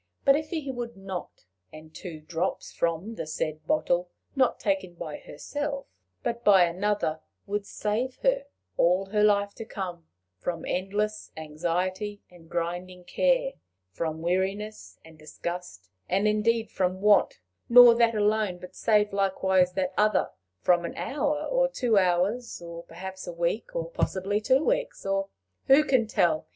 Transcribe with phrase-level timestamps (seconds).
[0.25, 5.17] But if he would not, and two drops from the said bottle, not taken by
[5.17, 5.85] herself,
[6.23, 8.45] but by another, would save her,
[8.77, 10.07] all her life to come,
[10.39, 13.51] from endless anxiety and grinding care,
[13.91, 17.39] from weariness and disgust, and indeed from want;
[17.69, 20.31] nor that alone, but save likewise that other
[20.61, 25.29] from an hour, or two hours, or perhaps a week, or possibly two weeks, or
[25.67, 26.47] who could tell?